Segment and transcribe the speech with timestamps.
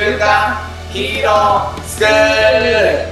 [0.00, 0.56] 週刊
[0.94, 3.06] ヒーロースクール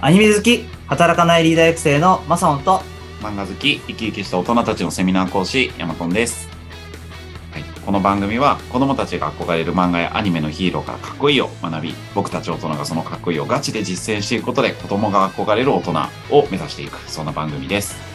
[0.00, 2.80] アニメ好き、働かないリーダー育成のマサオンと、
[3.20, 6.48] 漫画好き、生き生きした大人たちのセミナー講師、ヤマトンです。
[7.52, 15.92] はい、この番組は子供たちが憧れる漫画やアニメのヒーローからかっこいいを学び、僕たち大人がそのかっこいいをガチで実践していくことで子供が憧れる大人
[16.30, 18.11] を目指していく、そんな番組です。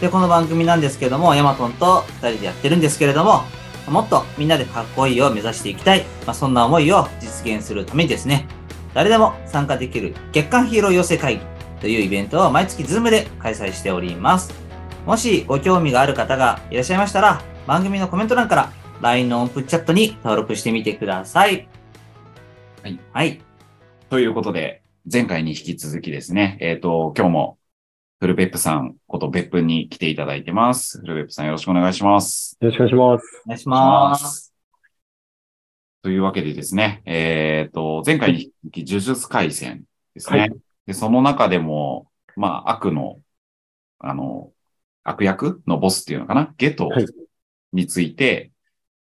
[0.00, 3.42] で、この番組なんですけども、ヤマトンと二人でやってるんですけれども、
[3.86, 8.46] もっとみんなでかっこいいを目指していきたい、まあ、そんな思いを実現するためにですね、
[8.94, 11.42] 誰でも参加できる月間ヒーロー養成会議
[11.80, 14.54] というイベントを毎月 Zoom で開催しております。
[15.04, 21.68] もしご興味がある方がいらっしゃいましたら、番組のコメント欄から LINE のオープンチャットに登録してみてください。
[22.82, 23.00] はい。
[23.12, 23.40] はい。
[24.08, 27.58] ということで、前回に引き続きですね、えっ、と、今日も
[28.20, 31.00] フルペップさんこと別府に来ていただいてます。
[31.00, 32.54] フルペップさんよろしくお願いします。
[32.60, 33.42] よろしくお願いします。
[33.46, 34.54] お願いします。
[36.02, 40.38] というわけでですね、えっ、と、前回に引き続き呪術回戦ですね。
[40.38, 40.50] はい
[40.84, 43.20] で、その中でも、まあ、悪の、
[44.00, 44.52] あの、
[45.02, 46.52] 悪役のボスっていうのかな？
[46.58, 47.06] ゲトはい
[47.72, 48.50] について、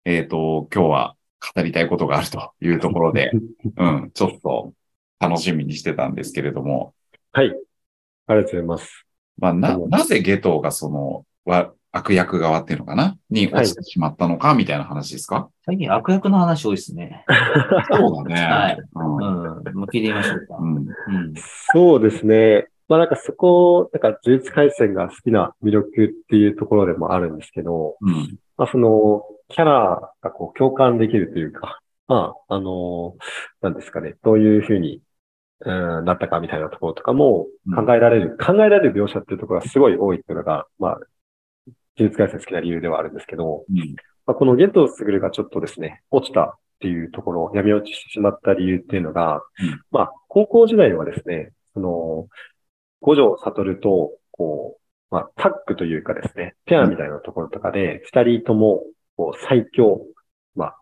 [0.04, 1.16] えっ、と、今日は
[1.54, 3.30] 語りたいことがあるというところで、
[3.76, 4.72] うん、ちょっと
[5.20, 6.92] 楽しみにしてたんですけれども、
[7.30, 7.54] はい。
[8.26, 9.06] ありがとうございます。
[9.38, 13.16] まあ、な、うんなぜゲトがその、わ悪役側っていうのかな？
[13.30, 17.24] に落ちてしまったのか、みたいな話ですか、最近悪役の話多いですね。
[17.90, 18.34] そうだね。
[18.44, 19.74] はいうんうん。
[19.74, 20.56] もう聞いてみましょうか。
[20.58, 20.86] うんうん。
[21.72, 22.66] そうですね。
[22.88, 28.38] まあなんかそこ、なんか呪術回戦が好きな魅力っていうところでもあるんですけど、うん。
[28.58, 33.16] まあその、キャラがこう共感できるというか、まあ、あの、
[33.62, 35.00] なんですかね、どういうふうに、
[35.60, 40.98] うん、なったかみたいなところとかも考えられる、考えられる描写っていうところがすごい多いっていうのが、まあ、
[41.98, 43.96] 呪術回戦好きな理由ではあるんですけど、うん。
[44.26, 52.28] まあ、このゲトウスグルがちょっとですね、落ちたっていうところ、闇落ちしてしまった理由っていうのが、うんまあ、高校時代はですね、その、
[53.00, 58.82] 五条悟と、こう、まあ、タッグというかですね、ペアみたいなところとかで、二人とも、
[59.16, 60.02] こう、最強。
[60.54, 60.76] まあ、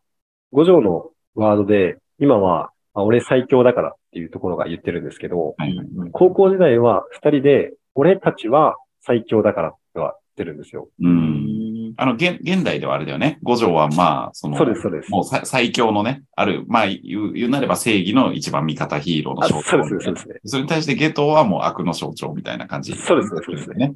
[0.51, 6.11] 五条のワードで、今は、あ俺最強だからっていうところが言ってるんですけど、はいはい。
[6.13, 10.89] 高校時代は二人で、俺たちは最強だからっては言ってるんですよ。
[11.01, 11.95] うん。
[11.97, 13.39] あの、現、現代ではあれだよね。
[13.43, 15.11] 五条はまあ、その、そうです、そうです。
[15.11, 20.35] もうさ最強のね、ある、まあ、言う、言うなれば正義の一番味方ヒーローのあ象徴そうです、そうですね。
[20.45, 22.95] それに対してゲトはもう悪の象徴みたいな感じ。
[22.97, 23.95] そうですそうですね。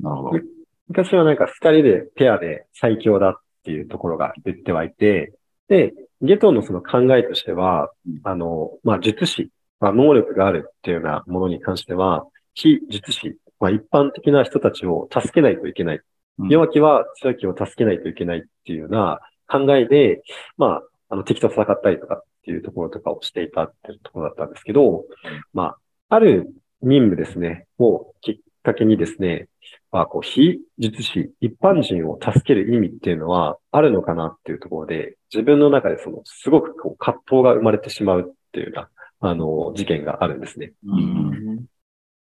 [0.00, 0.40] なるほど。
[0.88, 5.32] 昔はなんか二人でペアで最強だっていうところが言ってはいて、
[5.68, 9.50] で、ゲトのその考えとしてはうん、あの、まあ、術師、
[9.80, 16.00] まあ、能力があるっていうようなものに関しては、非術師、まあ、一般的な人たちを助けないといけない。
[16.38, 16.48] うん。
[16.48, 20.22] 弱きは強きを助けないといけないっていうような考えで、
[20.56, 25.04] まあ、あの、敵と戦ったりとかっていうところとかをしていたっていうところだったんですけど、
[25.52, 25.76] まあ、
[26.08, 29.48] ある任務ですね、をきっかけにですね、
[29.96, 40.74] まあ、こう、非術師、一般人を助ける意味っていうのはあるのかなっていうところで、自分の中でその、すごくこう、葛藤が生まれてしまうっていうような、あの、事件があるんですね。
[40.86, 41.64] うん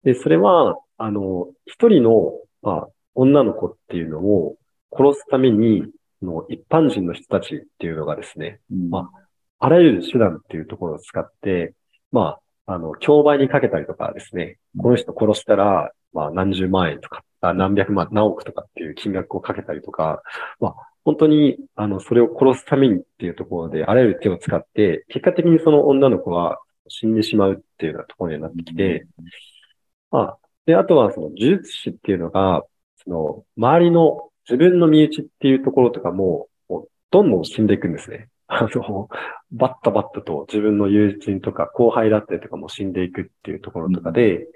[0.04, 2.32] で、それは、あの、一人の、
[2.62, 4.58] まあ、女の子っていうのを
[4.96, 5.84] 殺すために、
[6.22, 9.10] の一般人の人たちっていうのがですね、うんま
[9.60, 11.74] あらゆる手段っていうところを使って、
[12.12, 20.22] まあ、あの、競売にかけたりとかですね、この人殺したら、まあ、何十万円とか、あ何百万、何億とかっていう金額をかけたりとか、
[20.60, 20.76] まあ、
[21.06, 26.60] 本当に、あの、それを殺すためにっていうところで、あらゆる手を使って、結果的にその女の子は
[26.90, 29.08] 死んでしまうっていうようなところになってきて、
[30.12, 32.64] まあ、で、あとはその呪術師っていうのが、
[33.04, 38.30] その、周りの自分の身内っていうところとかも、もうどんどん死んでいくんですね。
[38.48, 39.10] あの、
[39.52, 44.48] バッタバッタと自分の友人とか後輩だったりとかも死んでいくっていうところとかで、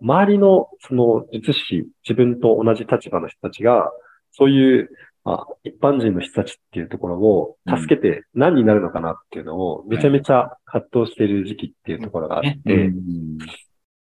[0.00, 3.90] 周りのその術師、自分と同じ立場の人たちが、
[4.32, 4.90] そういう、
[5.24, 13.38] まあ、一般人の人たちっていうところを助けて何になるのかなっていうのをめちゃめちゃ葛藤している時期っていうところがあって、うん。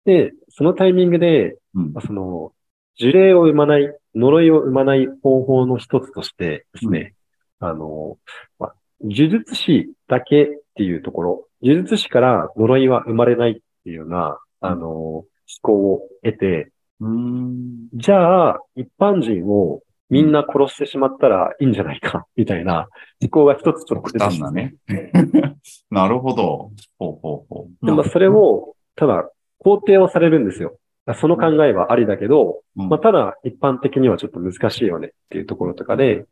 [0.04, 1.92] で、そのタイミングで、うん。
[1.92, 2.52] まあその、
[3.00, 7.14] 呪霊を生まない、呪いを生まない方法の一つとしてですね、
[7.60, 8.18] あの、
[8.58, 13.54] まあ、呪術師だけっていうところ、呪術師から呪いは生まれないっ
[13.84, 15.26] ていうような、あの、思
[15.62, 22.88] 考を得て、うんじゃあ、一般人をみんな殺してしまったらいいんじゃないか、みたいな
[23.20, 24.74] 思考が一つちょっと極出てきたね。
[25.90, 26.70] なるほど。
[26.98, 29.30] ほうほうほでもそれを、ただ、
[29.64, 30.76] 肯定をされるんですよ。
[31.14, 36.26] その考えはありだけど、うんまあ、ただ一般的にはちょっと難しいよねっていうところとかで、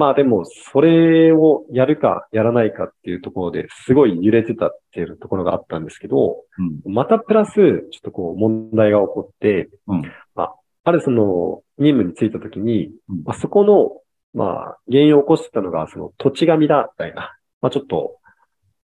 [0.00, 6.38] まあでも、それをやるかやらないかっていうところですごい揺れてたっていうところがあったんですけど、
[6.86, 6.94] うん。
[6.94, 10.02] またプラス、ちょっとこう問題が起こって、うん
[10.34, 10.54] まあ、
[10.84, 13.90] あるその任務に就いたときに、うんまあ、そこの、
[14.32, 17.36] まあ、原因を起こしてたのが、その土地神だ、みたいな。
[17.60, 18.16] まあちょっと、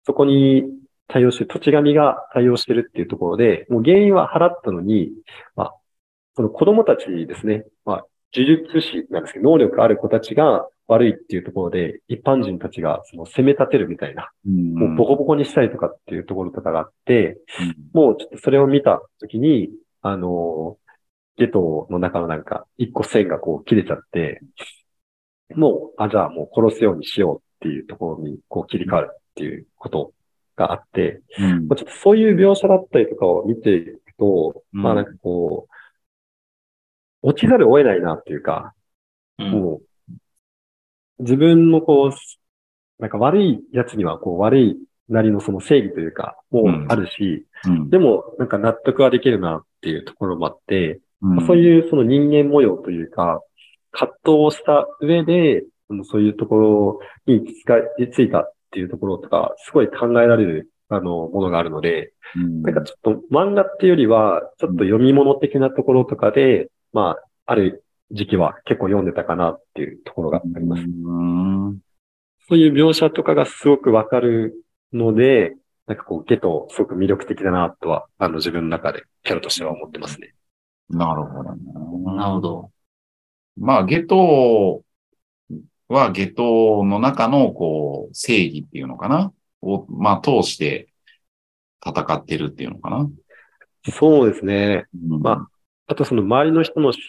[0.05, 0.63] そこに
[1.09, 5.11] 対応して、土地神が対応してるっていうところで、もう原因は払ったのに、
[5.57, 5.73] まあ、
[6.37, 14.73] その子供たちですね、まあ、呪術師なんですけど、能力ある子たちが悪いっていうところで、一般人たちがその攻め立てるみたいな、うん。
[14.73, 17.37] もうボコボコにしたりとかっていうところとかがあって、
[17.93, 18.01] うん。
[18.01, 19.69] もうちょっとそれを見たときに、
[20.01, 20.77] あの、
[21.37, 24.41] ゲトの中のなんか、一個線がこう切れちゃって、
[25.55, 30.13] もう、あ、じゃあもう殺すようにしようっていうところにこう切り替わるっていうこと
[30.55, 31.67] があって、うん。
[31.67, 34.81] まあちょっとそういう描写だったりとかを見ていくと、うん。
[34.81, 35.72] まあなんかこう、
[37.23, 38.73] 落ちざるを得ないなっていうか、
[39.39, 39.51] うん。
[39.51, 40.13] もう、
[41.19, 44.77] 自分のこう、なんか悪いやつにはこう悪い
[45.09, 47.89] なりのその正義というか、もうあるし、うん。
[47.89, 51.47] でもなんか納得はできるなっていうところもあって、うん。
[51.47, 53.41] そういうその人間模様というか、
[53.91, 62.61] 葛藤をした上で、そのそういうところに使いついたっていうところとか、すごい考えられる、あの、ものがあるので、うん。
[62.63, 70.83] なんかちょっと漫画っていうよりは、ちょっと読み物的なところとかで、まあ、ある時期は結構読んでたかなっていうところがあります。
[70.83, 71.79] うん
[72.47, 74.53] そういう描写とかがすごくわかる
[74.91, 75.55] ので、
[75.87, 80.33] なんかこう、ゲト、すごく魅力的だなとは、あの、自分の中でキャラとしては思ってますね。
[80.89, 81.61] なるほどね。
[82.17, 82.71] なるほど。
[83.57, 84.83] まあ、ゲト
[85.87, 89.31] はゲトの中の、こう、正義っていうのかな？
[89.61, 90.89] を、まあ、通して
[91.85, 93.09] 戦ってるっていうのかな？
[93.89, 94.85] そうですね。
[95.09, 95.47] うんまあ
[95.87, 96.99] あとその周りの人の死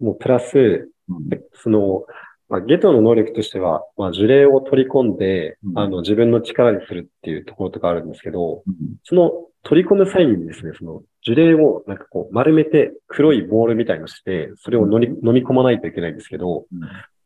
[0.00, 1.28] もプラス、うん。
[1.54, 2.04] その、
[2.48, 5.78] まあ、ゲトの能力としては、まあ、呪霊を取り込んで、うん。
[5.78, 8.74] あの、自分の力にするっていうところとかあるんですけど、うん。
[9.04, 9.32] その
[9.64, 16.66] 取り込む際にですね、その呪霊をなんかこう丸めて黒いボールみたいのして、それを飲み飲み込まないといけないんですけど、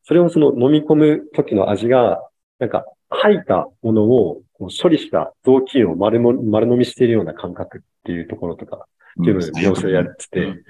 [0.05, 2.21] それをその飲み込む時の味が、
[2.59, 8.87] なんか吐いたものをこう処理した雑巾を丸も丸飲みしているような感覚っていうところとか、
[9.21, 10.63] っていうので描写やってて、うん。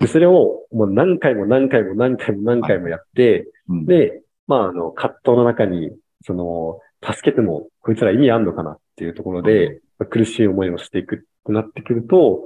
[0.00, 3.86] でそれをもう何回も何回も何回も何回もやって、うん。
[3.86, 5.90] で、まあ、あの、葛藤の中に、
[6.24, 9.80] その、助けても、こいつら意味あんのかなっていうところで、
[10.10, 12.44] 苦しい思いをしていくってなってくると、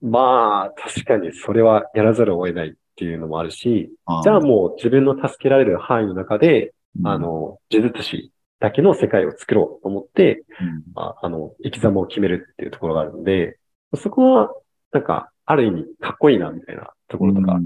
[0.00, 3.90] まあ、確かにそれはやらざるを得ないっていうのもあるし、
[4.22, 6.74] じゃあもう自分の助けられる範囲の中で、
[7.04, 10.82] あ、の、呪術師だけの世界を作ろうと思って、うん。
[10.94, 13.58] まあ、あの、生き様を決めるっていうところがあるので、
[13.96, 14.50] そこは、
[14.92, 17.58] なんか、ある意味、かっこいいな、みたいなところとか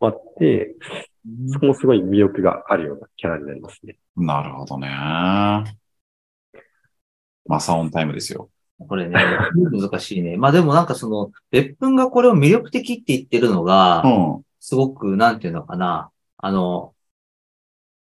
[0.00, 0.74] あって、
[1.48, 3.96] そこもすごい魅力があるようなキャラになりますね。
[4.16, 4.88] なるほどね。
[7.46, 8.50] マサオンタイムですよ。
[8.78, 9.14] これね、
[9.72, 10.36] 難しいね。
[10.38, 14.42] まあでもなんかその、別府がこれを魅力的って言ってるのが、うん。
[14.60, 16.10] すごく、なんていうのかな。
[16.38, 16.94] あの、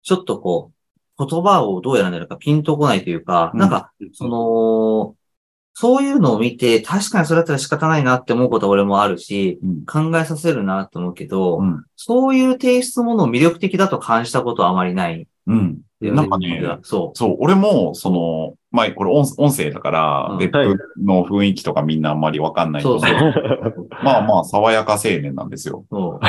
[0.02, 0.72] ちょっとこ
[1.18, 5.16] う、言葉をどうやらなるかピンとこないというか、うんなんか、その、
[5.80, 9.86] そういうのを見て、確かにそれだったら仕方ないなって思うことは俺もあるし、うん。
[9.86, 11.86] 考えさせるなと思うけど、うん。
[11.96, 15.26] そういう提出ものを魅力的だと感じたことはあまりない。
[15.46, 15.78] うん。
[16.02, 25.86] なんかね、そそう、俺も、その、まあ、これ音音声だからう、ん別府の雰囲気とかみんなあんまりわかんないと思うそう まあまあ、爽やか青年なんですよ。
[25.90, 25.94] う。
[25.94, 26.26] そう。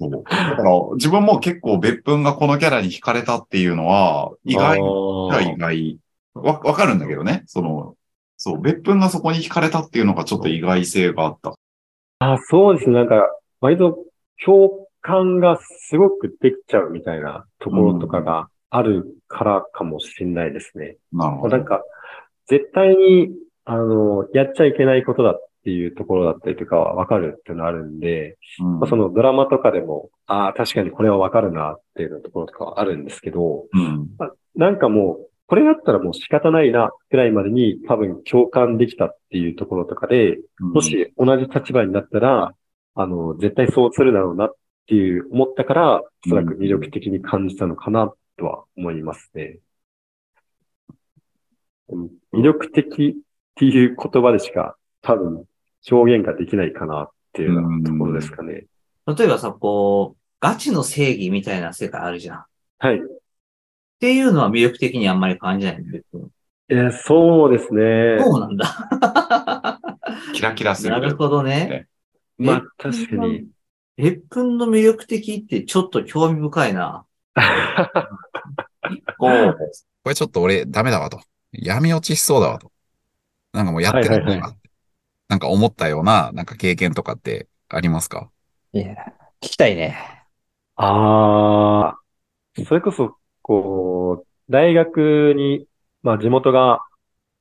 [0.00, 5.98] そうだから、自分も結構別府がこのキャラに惹かれたっていうのは、意外あ意外。
[6.32, 7.42] わ、わかるんだけどね。
[7.44, 7.95] その、
[8.36, 11.54] そう、別府がそこに惹かれたっていうのがちょっと意外性があった。
[12.18, 12.96] あ、そうですね。
[12.96, 13.26] なんか、
[13.60, 13.98] 割と
[14.44, 20.96] 共感がすごくできちゃうみたいなところとかがあるからかもしれないですね。
[21.12, 21.56] なるほど。
[21.56, 21.82] なんか、
[22.46, 23.30] 絶対に、
[23.64, 34.08] あの、やっちゃいけないことだっていうところだったりとかはわかるっていうのあるんで、うんまあ、そのドラマとかでも、ああ、確かにこれはわかるなっていうところとかはあるんですけど、うん。
[34.54, 42.52] なんかもう、これだったらもう仕方ないな、くらいまでに多分共感できたっていうところとかで、もし同じ立場になったら、
[42.94, 44.54] あの、絶対そうするだろうなっ
[44.86, 49.58] ていう思ったから、おそらく魅力的に感じたのかなとは思いますね。
[51.88, 53.14] うん魅力的っ
[53.54, 55.44] ていう言葉でしか多分
[55.88, 58.66] 表現ができないかなっていうようなところですかね。
[59.06, 62.38] 例えばさ、こう、ガチの正義みたいな世界あるじゃん。
[62.38, 62.44] っ
[62.78, 63.00] はい。
[64.00, 66.28] ていうのは魅力的にあんまり感じないんだけど。
[66.68, 68.18] えーそうですね。
[68.20, 69.80] そうなんだ。
[70.34, 70.90] キラキラする。
[70.90, 71.86] なるほどね。
[72.38, 73.46] まあ、確かに。
[73.96, 77.06] 別粉の魅力的ってちょっと興味深いな。
[79.18, 79.56] こう、
[80.02, 81.20] これちょっと俺ダメだわと。
[81.52, 82.72] 闇落ちしそうだわと。
[83.52, 84.56] なんかもうやってないはいはいは
[85.28, 88.30] なんか思ったような、なんか経験とかってありますか？
[88.72, 88.94] いや、
[89.40, 89.96] 聞きたいね。
[90.76, 91.98] ああ、
[92.66, 95.68] それこそ、こう、大学に、
[96.02, 96.80] まあ地元が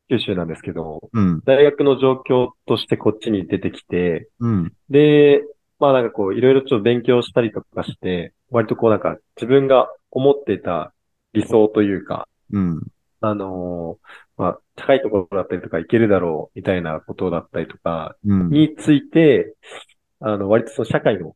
[0.08, 1.42] 九州なんですけど、うん。
[1.46, 4.74] 大学の状況としてこっちに出てきて、うん。
[4.92, 5.42] で、
[5.80, 10.94] まあなんかこう、いろいろちょっと勉強したりとかして、割とこうなんか自分が思っていた
[11.34, 12.82] 理想というか、うん。
[13.22, 14.08] あのー
[14.38, 18.50] まあ高いところだったりとかいけるだろうみたいなことだったりとかうん。
[18.50, 19.56] について、
[20.20, 21.36] あの、割とその社会の、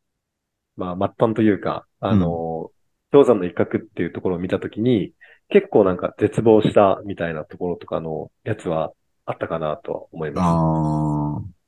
[0.76, 2.79] まあ末端というか、あのー
[3.12, 5.12] 氷山の一角っていうところを見たときに、
[5.48, 8.92] 結構なんか絶望したみたいなところとかのやつは
[9.26, 11.60] あったかなとは思います。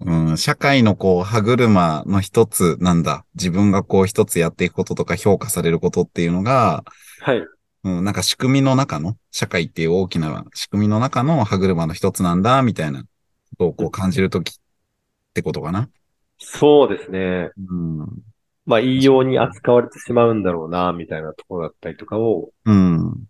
[0.00, 3.24] うん、社会のこう、歯車の一つなんだ。
[3.34, 6.84] 自分がこう一つやっていくこととか評価されることっていうのが、
[7.20, 7.42] はい。
[7.84, 13.06] うん、なんか仕組みの中の、社会っていう大きな仕組みの中の歯車の一つなんだ、みたいなこ
[13.58, 14.54] とをこう感じるときっ
[15.32, 15.88] てことかな。
[16.38, 17.50] そうですね。
[17.70, 18.08] うん。
[18.66, 23.26] まあ、いいように扱われてしまうんだろうな、みたいなところだったりとかを、うん。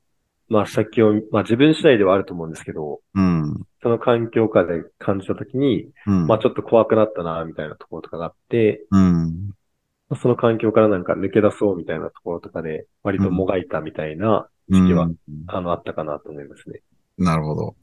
[0.48, 3.66] まあ、先を、まあ、自分次第ではあると思うんですけど、うん。
[3.82, 6.26] その環境下で感じたときに、うん。
[6.26, 9.50] まあ、ちょっと怖くなったな、みたいなところとかがあって、うん。
[10.20, 15.16] その環境からなんか抜け出そうみたいなところとかで、割ともがいたみたいなう時期は、ん。
[15.48, 16.80] あの、あったかなと思いますね。
[17.18, 17.76] なるほど。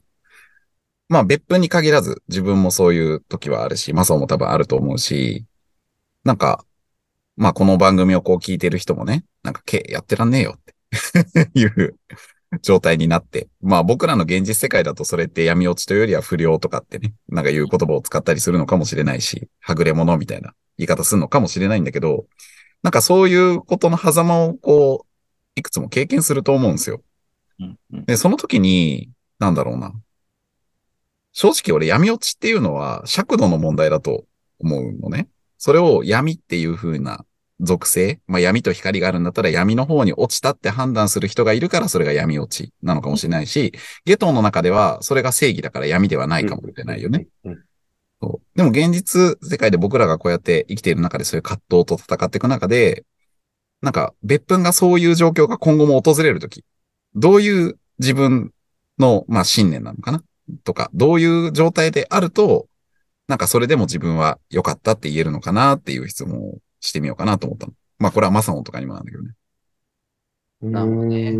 [1.08, 5.44] まあ別府に限らず自分もそういう時はあるし、マサオも多分あると思うし、
[6.24, 6.64] なんか、
[7.36, 11.96] まあこの番組をこう聞いてる人もね、なんかけやってらんねえよって いう
[12.60, 22.26] 状態になって、まあ僕らの現実世界だとそれって闇落ちというよりは不良とかってね、なんかいう言葉を使ったりするのかもしれないし、はぐれ者みたいな言い方するのかもしれないんだけど、
[22.82, 25.06] なんかそういうことの狭間をこう、
[25.54, 27.02] いくつも経験すると思うんですよ。
[28.06, 29.92] で、その時に、なんだろうな。
[31.32, 34.24] 正直俺闇落ちっていうのは尺度の問題だと
[34.58, 35.28] 思うのね。
[35.64, 37.24] それを闇っていう風な
[37.60, 43.72] 属性、まあ闇と光があるんだったら闇の方に落ちたって判断する人がいるからそれが闇落ちなのかもしれないし、
[44.04, 47.28] ゲトの中ではそれが正義だから闇ではないかもしれないよね。
[47.44, 47.58] うん。
[48.20, 53.04] そうでも現実世界で僕らがこうやって生きている中でそういう葛藤と戦っていく中で、
[53.82, 56.64] なんか別分がそういう状況が今後も訪れるとき、
[57.14, 58.52] どういう自分
[58.98, 60.24] の、まあ、信念なのかな？
[60.64, 62.66] とか、どういう状態であると、
[63.28, 67.72] なんかそれでも自分は良かったって言えるのかなっていう質問をしてみようかなと思ったの。
[67.98, 69.32] まあこれはマサオンとかにもなんだけどね。
[70.62, 71.32] なるほどね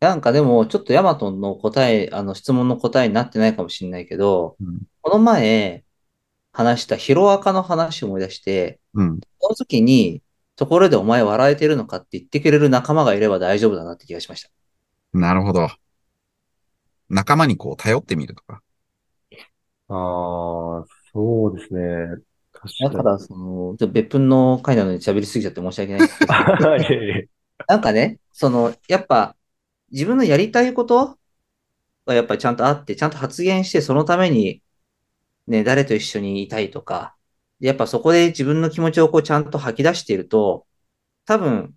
[0.00, 5.82] なんかでも、ちょっとヤマトンの答え、あの質問の答えになってないかもしれないけど、うんこの前
[6.52, 9.20] 話したヒロアカの話を思い出して、うん。
[9.40, 10.22] その時に、
[10.56, 14.50] ところでお前笑えてるのかって言ってくれる仲間がいれば大丈夫だなって気がしました。
[15.14, 15.70] なるほど。
[17.08, 18.60] 仲間にこう頼ってみるとか。
[19.90, 22.22] ああ、そうですね。
[22.52, 26.32] 確かだから、その、ちょっと別分の回なのに喋りすぎちゃって申し訳ないんですけど、
[26.76, 26.84] に。
[26.84, 27.28] いえいえ
[27.66, 29.36] なんかね、その、やっぱ、
[29.90, 31.18] 自分のやりたいこと
[32.06, 34.62] がやっぱりちゃんとあって、ちゃんと発言して、そのために、
[35.48, 37.16] ね、誰と一緒にいたいとか、
[37.60, 40.66] やっぱそこで自分の気持ちをこうちゃんと吐き出していると、
[41.26, 41.76] 多分、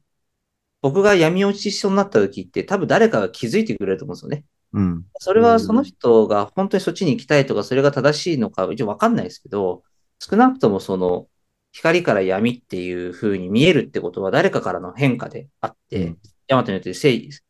[0.82, 4.46] 僕が闇落ちしそうになった時って、多分誰かが気づいてくれると思うんですよね。
[4.74, 5.06] うん。
[5.20, 9.84] それはその人が本当にそっちに行きたいとか、それが正しいのか、一応わかんないですけど、
[10.20, 11.28] 少なくともその、
[11.72, 17.42] 光から闇っていう風に見えるってことは誰かからの変化であって、うんヤマトによって正義、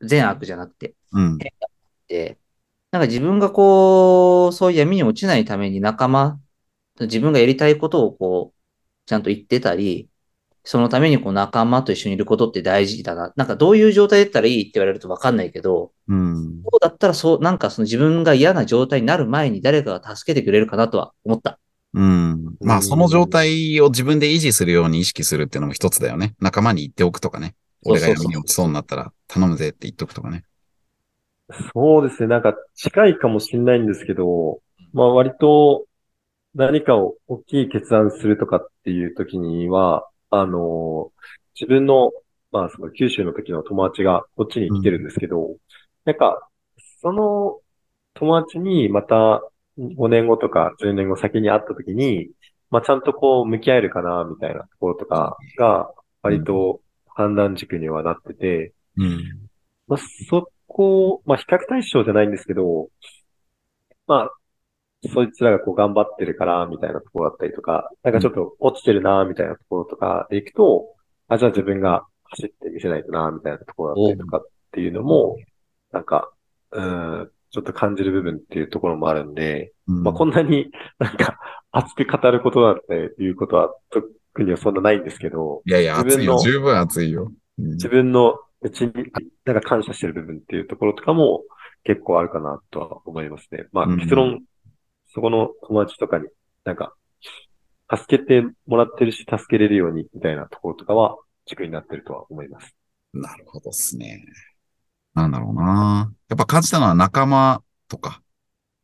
[0.00, 1.38] 善悪じゃなくて、うん。
[2.08, 2.38] で、
[2.90, 6.40] なんか自分がこう、そういう闇に落ちないために仲間、
[7.00, 8.58] 自分がやりたいことをこう、
[9.06, 10.10] ちゃんと言ってたり、
[10.64, 13.32] そのためにこう仲間と一緒にいることって大事だな。
[13.34, 16.62] なんかどういう状態だったらいいって言われるとわかんないけど、うん。
[16.62, 21.58] そうだったらそう、なんかその自分が嫌な状態になる前に誰かが助けてくれるかなとは思った。
[21.94, 22.56] うん。
[22.60, 26.34] まあその状態を自分で維持するように意識するっていうのも一つだよね。
[26.40, 27.54] 仲間に言っておくとかね。
[27.84, 30.44] 俺が闇に落ちそうになったら頼むぜって言っとくとかね。
[31.74, 32.28] そうですね。
[32.28, 34.60] なんか近いかもしれないんですけど、
[34.92, 35.86] まあ割と
[36.54, 41.12] 何かを大きい決断するとかっていう時には、あの、
[41.54, 42.10] 自分の、
[42.50, 45.56] まあその九州の時の友達がこっちに来てるんですけど、
[46.04, 46.48] なんか、
[47.00, 47.60] その
[48.14, 49.42] 友達にまた
[49.76, 52.30] 5年後とか10年後先に会った時に、
[52.70, 59.48] まあちゃんとこう向き合えるかな、みたいなところとかが割と判断軸にはなってて、うん。
[59.86, 62.88] まあ、そこ、まあ、比較対象じゃないんですけど、
[64.06, 64.30] まあ、
[65.12, 70.86] そいつらがこう頑張ってるから、みたいなところだったりとか、なんかちょっと落ちてるな、みたいなところとかでいくと、
[71.28, 75.36] あ、じゃあ自分が走って見せないとな、みたいなところだったりとかっていうのも、
[75.92, 76.30] なんか、
[76.70, 81.38] うん、ちょっと感じる部分っていうところもあるんで、うんまあこんなになんか
[81.70, 86.38] 熱く語ることなんていうことは特にはそんなないんですけど、いやいや、熱いよ。
[86.38, 87.24] 十分熱いよ。
[87.58, 88.92] うん自分のうちに、
[89.44, 91.42] なんか感謝してる部分っていうところとかも
[91.84, 93.66] 結構あるかなとは思いますね。
[93.72, 94.40] まあうん結論、
[95.14, 96.26] そこの友達とかに
[96.64, 96.94] なんか、
[97.94, 101.16] 助けてもらってるし、助けれるようにみたいなところとかは
[101.46, 102.74] 軸になってるとは思います。
[103.12, 104.24] なるほどっすね。
[105.14, 106.10] なんだろうな。
[106.28, 108.22] やっぱ感じたのは仲間とか、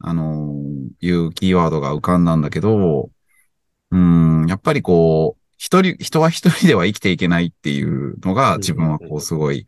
[0.01, 3.11] あのーいうキーワードが浮かんだんだけど、
[3.91, 9.67] うん、やっぱりこう、一人、人は一人では生きていけないっていうのが自分はこうすごい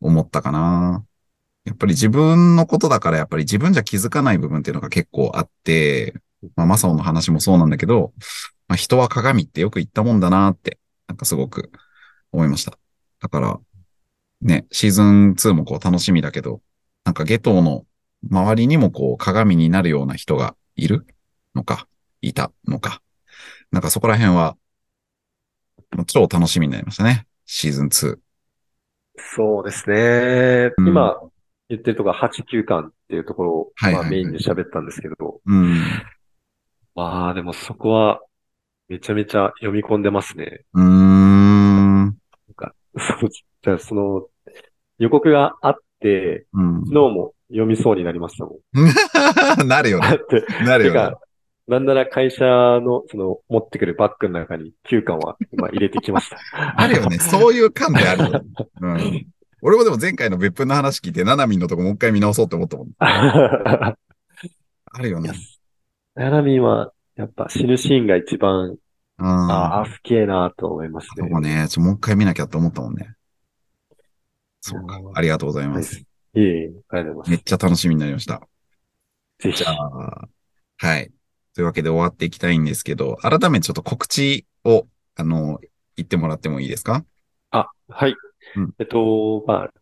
[0.00, 1.04] 思ったかな。
[1.68, 6.14] やっぱり自分のことだからやっぱり自分じゃ気づかない部分っていうのが結構あって、
[6.56, 8.14] まあマサオの話もそうなんだけど、
[8.68, 11.70] まあ人は鏡ってよく言ったもんだなって、なんかすごく
[12.32, 12.78] 思いました。
[13.20, 13.60] だから、
[14.40, 16.62] ね、シーズン2もこう楽しみだけど、
[17.04, 17.84] なんかゲトーの
[18.30, 21.06] 周りにもこう鏡になるような人がいる
[21.54, 21.86] のか、
[22.22, 23.02] いたのか。
[23.72, 24.56] なんかそこら辺は、
[26.06, 27.26] 超楽しみになりましたね。
[27.44, 28.18] シーズン2。
[29.18, 30.72] そうですね。
[30.78, 31.20] うん今
[31.68, 35.80] 言ってるところは8、9巻っていうところを、はいはいはいまあメインで喋ったんですけど、うん。
[36.94, 38.20] まあでもそこは
[38.88, 40.62] めちゃめちゃ読み込んでますね。
[40.74, 42.16] うーん。
[42.96, 43.28] そう、
[43.62, 44.26] じゃあその
[44.98, 46.80] 予告があって、うん。
[46.86, 48.56] 昨日も読みそうになりましたも
[49.62, 49.68] ん。
[49.68, 50.18] なるよね。
[50.64, 51.16] なるよね
[51.68, 56.38] なんなら会社の、その、持ってくるバッグの中に9巻は今入れてきました。
[56.80, 57.18] あるよね。
[57.18, 58.44] そういう感であるよ。
[58.80, 59.26] うん。
[59.60, 62.90] 俺もでも前回の別府の話聞いて、ナナミンのとこもう一回見直そうって思ったもん。
[62.98, 63.96] あ
[65.00, 65.32] るよね。
[66.14, 68.76] ナナミンは、やっぱ死ぬシーンが一番、
[69.18, 69.26] うん。
[69.26, 71.28] ああ、すげえなと思いますね。
[71.28, 71.66] そうね。
[71.68, 73.14] ちょ、もう一回見なきゃって思ったもんね。
[74.60, 75.00] そうか。
[75.14, 75.76] ありがとうございはい。
[75.76, 75.98] ます。
[75.98, 76.04] い
[76.36, 77.44] えいえ、ありがとうござめっいます。
[77.44, 78.40] ちゃ楽しみになりました。
[79.40, 79.70] ぜひじゃ。
[79.70, 80.28] あ、
[80.78, 81.10] はい。
[81.54, 85.58] というわけで終わっていきたいんですけど、改めてちょっと告知を、あの、
[85.96, 87.04] 言ってもらってもいいですか？
[87.50, 88.14] あ、はい。
[88.54, 89.72] うんえっと、まあ、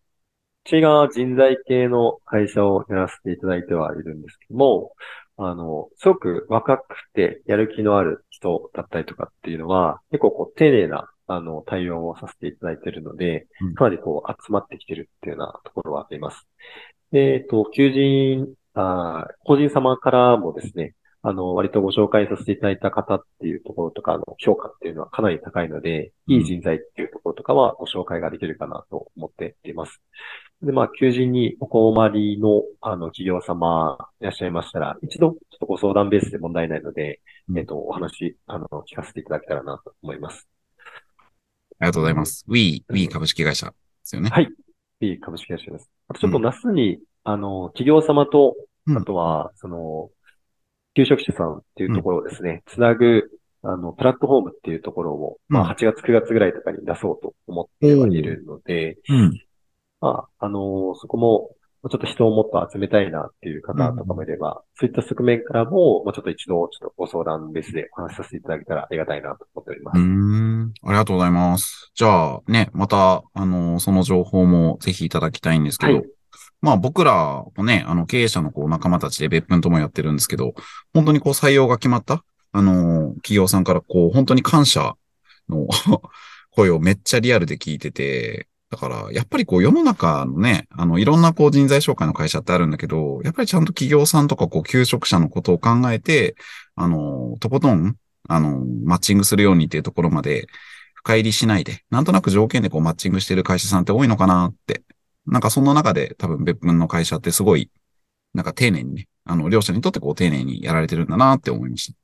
[0.64, 4.94] 私が人材系の会社をやらせていただいてはいるんですけども、
[5.38, 16.46] あの、すごく若くてやる気のある人だったりとかっていうのは、結構こう丁寧な、あの、対応をさせていただいているのでうん、かなりこう集まってきてるっていうようなところはあります。
[17.12, 20.94] で、えっと、求人、あー個人様からもですね、
[21.28, 30.00] あの、割とご紹介させていただいた方っていうところとかの評価っていうのはかなり高いので、いい人材っていうところとかはご紹介ができるかなと思っています。
[30.62, 40.48] で、まあ、求人にお困りの、あの、企業様いらっしゃいましたら、一度、ちょっとご相談ベースで問題ないので、うんえっと、お話、あの、聞かせていただけたらなと思います。
[41.80, 42.44] ありがとうございます。
[42.46, 43.72] We、We 株式会社で
[44.04, 44.30] すよね。
[44.30, 44.48] はい。
[45.00, 45.90] いい株式会社です。
[46.06, 48.54] あとちょっと夏に、あの、企業様と、
[48.86, 50.10] うんあとは、その、
[50.96, 53.30] 求職者さんっていうところをですね、つなぐ、
[53.62, 59.40] あの、プラットフォームっていうところを、まうんあ、8月、9月ぐらいとかに出そうと思ってはいるので、うん。
[60.00, 61.50] まあ、あのそこも、
[61.88, 69.98] ちょっと人をもっと集めたいなっていう方とかもいれば、そういった側面からも、まあ、ちょっと一度、ちょっとご相談ベースでお話しさせていただけたらありがたいなと思っております。
[70.00, 70.72] ん。
[70.82, 71.92] ありがとうございます。
[71.94, 76.04] じゃあ、ね、また、あの、その情報もぜひいただきたいんですけど、はい
[76.60, 80.54] まあ僕らもね、あの経営者のこう仲間たちで別分ともやってるんですけど、
[80.94, 84.94] 本当にこう採用が決まった、あの、企業さんからこう本当に感謝
[85.48, 85.66] の
[86.50, 96.34] 声をめっちゃリアルで聞いてて、だから、やっぱりこう世の中のね、あの、いろんなこう人材紹介の会社ってあるんだけど、やっぱりちゃんと企業さんとかこう求職者のことを考えて、
[96.74, 97.96] あの、とことん、
[98.28, 100.48] あの、マッチングするようにっていうところまで
[100.94, 104.82] 深入りしないで、なんとなく条件でこうマッチングしてる会社さんって多いのかなって。
[105.26, 107.70] なんかそんな中で多分別府の会社ってすごい、
[108.34, 111.98] なんか丁寧にね、あの、両者にとってこう丁寧にやられてるんだなって思いました。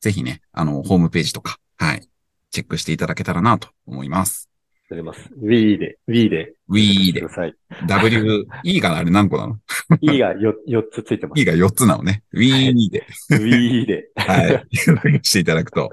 [0.00, 2.08] ぜひね、あの、ホームページとか、はい、
[2.50, 4.51] チェックしていただけたらなと思います。
[4.92, 5.30] やります。
[5.42, 6.54] Wii で、Wii で。
[6.70, 7.54] Wii でくだ、さい。
[7.86, 9.56] W、E があれ何個なの
[10.00, 11.40] ？E が 4, 4つついてます。
[11.40, 12.22] ?E が4つなのね。
[12.34, 14.08] Wii で、Wii で。
[14.16, 15.90] はい、していただくと、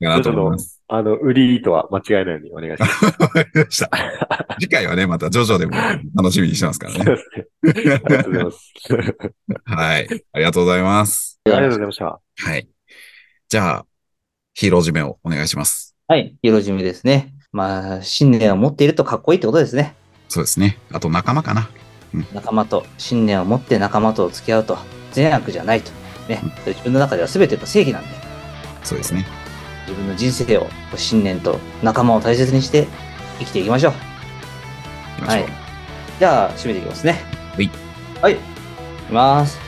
[0.00, 0.82] なと思います。
[0.88, 3.04] あの、売りとは間違えないようにお願いします。
[3.04, 3.90] わかりました。
[4.60, 5.72] 次回はね、またジョジョでも
[6.14, 7.16] 楽しみにしてますからね。
[7.68, 8.72] ありがとうございます。
[9.64, 10.08] はい。
[10.32, 11.40] ありがとうございます。
[11.46, 12.20] ありがとうございました。
[12.36, 12.68] はい。
[13.48, 13.86] じゃあ、
[14.54, 15.96] ヒーロー締めをお願いします。
[16.08, 16.36] はい。
[16.42, 17.32] 色締めですね。
[17.52, 19.94] まあ、信念を持っているとかっこいいってことですね。
[20.28, 20.78] そうですね。
[20.90, 21.68] あと仲間かな。
[22.32, 24.78] 仲間と、信念を持って仲間と付き合うと、
[25.12, 25.90] 善悪じゃないと。
[26.28, 28.08] ね、自分の中では全てが正義なんで、
[28.82, 29.26] そうですね。
[29.86, 32.86] 自分の人生を信念と仲間を大切にして
[33.38, 33.92] 生きていきましょう。
[33.92, 33.98] 行
[35.16, 35.42] きましょう。
[35.42, 35.62] はい
[36.18, 37.18] じゃあ、締めていきますね。
[37.56, 37.70] はい。
[38.20, 38.34] はい。
[38.34, 38.36] い
[39.08, 39.58] きます。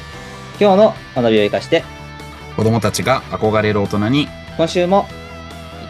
[0.61, 1.83] 今日の学びを生かして、
[2.55, 5.24] 子供たちが憧れる大人に、今週もい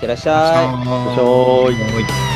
[0.04, 0.82] ってらっしゃい。
[0.82, 2.33] いしょーいい。